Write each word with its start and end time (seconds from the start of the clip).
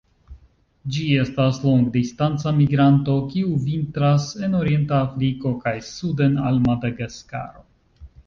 Ĝi 0.93 1.03
estas 1.23 1.57
longdistanca 1.65 2.53
migranto, 2.61 3.17
kiu 3.33 3.53
vintras 3.67 4.25
en 4.47 4.57
orienta 4.61 4.97
Afriko 5.09 5.51
kaj 5.65 5.75
suden 5.91 6.37
al 6.47 6.59
Madagaskaro. 6.67 7.65